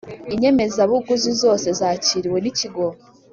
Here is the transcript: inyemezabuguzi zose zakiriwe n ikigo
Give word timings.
inyemezabuguzi 0.33 1.31
zose 1.41 1.67
zakiriwe 1.79 2.37
n 2.41 2.45
ikigo 2.51 2.85